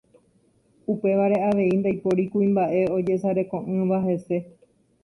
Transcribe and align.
upévare 0.93 1.37
avei 1.49 1.79
ndaipóri 1.81 2.25
kuimba'e 2.31 2.79
ojesareko'ỹva 2.97 3.97
hese. 4.09 4.37